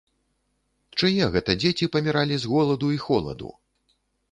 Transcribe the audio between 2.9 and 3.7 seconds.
і холаду?